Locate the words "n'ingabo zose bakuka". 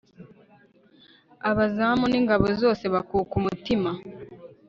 2.11-3.33